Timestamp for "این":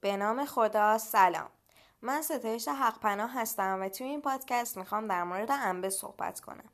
4.06-4.22